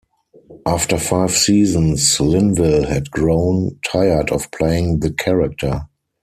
After 0.65 0.97
five 0.97 1.29
seasons, 1.29 2.19
Linville 2.19 2.87
had 2.87 3.11
grown 3.11 3.77
tired 3.85 4.31
of 4.31 4.49
playing 4.49 4.99
the 5.01 5.11
character. 5.13 5.81